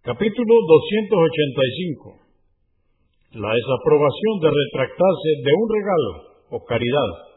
Capítulo 0.00 0.54
285. 0.64 3.36
La 3.36 3.52
desaprobación 3.52 4.34
de 4.40 4.48
retractarse 4.48 5.30
de 5.44 5.52
un 5.52 5.66
regalo 5.68 6.12
o 6.56 6.64
caridad. 6.64 7.36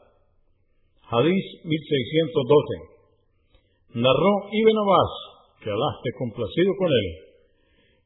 Hadís 1.12 1.44
1612. 1.68 4.00
Narró 4.00 4.48
Ibn 4.48 4.78
Abbas, 4.80 5.12
que 5.60 5.76
Alá 5.76 5.90
esté 6.00 6.16
complacido 6.16 6.72
con 6.80 6.88
él, 6.88 7.08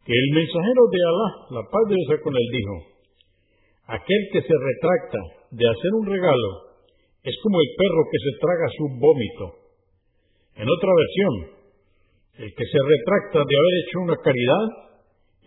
que 0.10 0.18
el 0.18 0.30
mensajero 0.34 0.84
de 0.90 1.02
Alá, 1.06 1.30
la 1.54 1.64
paz 1.70 1.86
de 1.94 2.18
con 2.18 2.34
él, 2.34 2.48
dijo, 2.50 2.76
aquel 3.94 4.22
que 4.34 4.42
se 4.42 4.56
retracta 4.58 5.22
de 5.54 5.70
hacer 5.70 5.92
un 6.02 6.10
regalo 6.10 6.82
es 7.22 7.38
como 7.46 7.62
el 7.62 7.70
perro 7.78 8.10
que 8.10 8.20
se 8.26 8.34
traga 8.42 8.74
su 8.74 8.86
vómito. 9.06 9.46
En 10.58 10.66
otra 10.66 10.92
versión, 10.98 11.62
el 12.38 12.54
que 12.54 12.66
se 12.70 12.78
retracta 12.78 13.42
de 13.42 13.56
haber 13.58 13.74
hecho 13.82 13.98
una 14.06 14.18
caridad 14.22 14.66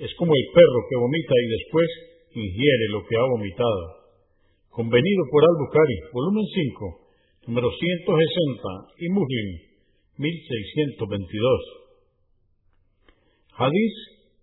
es 0.03 0.11
como 0.19 0.35
el 0.35 0.47
perro 0.51 0.81
que 0.91 0.99
vomita 0.99 1.35
y 1.39 1.47
después 1.55 1.89
ingiere 2.35 2.87
lo 2.91 3.07
que 3.07 3.15
ha 3.15 3.31
vomitado. 3.31 4.11
Convenido 4.71 5.23
por 5.31 5.43
Al-Bukhari, 5.45 5.99
volumen 6.13 6.47
5, 6.51 7.47
número 7.47 7.71
160 7.71 9.07
y 9.07 9.09
Muslim, 9.11 9.49
1622. 10.19 11.63
Hadís 13.55 13.95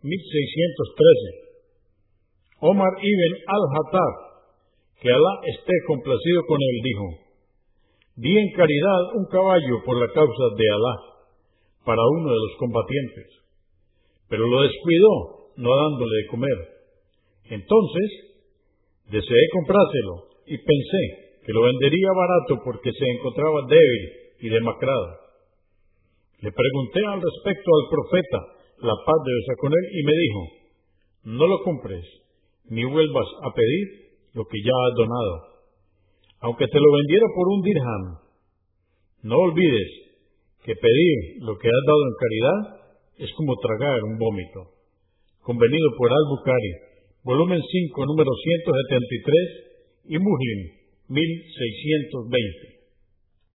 1613. 0.03 1.47
Omar 2.59 2.93
ibn 3.01 3.33
al-Hattab, 3.43 4.13
que 5.01 5.09
Alá 5.11 5.33
esté 5.51 5.73
complacido 5.85 6.45
con 6.47 6.59
él, 6.61 6.77
dijo, 6.83 7.07
di 8.15 8.37
en 8.37 8.49
caridad 8.55 9.15
un 9.15 9.25
caballo 9.25 9.83
por 9.85 9.99
la 9.99 10.07
causa 10.13 10.45
de 10.55 10.65
Alá 10.71 11.16
para 11.87 12.03
uno 12.03 12.27
de 12.27 12.35
los 12.35 12.53
combatientes, 12.59 13.27
pero 14.27 14.43
lo 14.45 14.61
descuidó, 14.61 15.55
no 15.55 15.71
dándole 15.71 16.17
de 16.17 16.27
comer. 16.27 16.57
Entonces, 17.47 18.09
deseé 19.07 19.43
comprárselo 19.55 20.35
y 20.47 20.57
pensé 20.57 21.03
que 21.45 21.53
lo 21.53 21.63
vendería 21.63 22.11
barato 22.11 22.59
porque 22.65 22.91
se 22.91 23.05
encontraba 23.07 23.61
débil 23.69 24.03
y 24.41 24.49
demacrado. 24.49 25.07
Le 26.43 26.51
pregunté 26.51 26.99
al 27.07 27.21
respecto 27.23 27.71
al 27.71 27.89
profeta, 27.89 28.39
la 28.83 28.95
paz 29.07 29.19
de 29.23 29.31
Dios 29.31 29.57
con 29.57 29.71
él, 29.71 29.85
y 29.95 30.03
me 30.03 30.11
dijo, 30.11 30.41
no 31.39 31.47
lo 31.47 31.63
compres, 31.63 32.03
ni 32.67 32.83
vuelvas 32.83 33.27
a 33.43 33.53
pedir 33.53 33.87
lo 34.33 34.43
que 34.43 34.59
ya 34.59 34.75
has 34.75 34.93
donado. 34.93 35.35
Aunque 36.41 36.67
te 36.67 36.79
lo 36.79 36.91
vendiera 36.91 37.25
por 37.33 37.47
un 37.47 37.61
dirham, 37.61 38.03
no 39.23 39.37
olvides 39.39 40.06
que 40.63 40.75
pedir 40.75 41.17
lo 41.41 41.57
que 41.57 41.67
has 41.67 41.83
dado 41.85 42.01
en 42.05 42.15
caridad 42.19 42.59
es 43.17 43.31
como 43.33 43.55
tragar 43.57 44.03
un 44.03 44.17
vómito. 44.17 44.77
Convenido 45.41 45.87
por 45.97 46.11
Al-Bukhari, 46.11 46.73
volumen 47.23 47.61
5, 47.61 48.05
número 48.05 48.31
173 48.31 50.13
y 50.13 50.17
Muslim, 50.19 50.59
1620. 51.09 52.76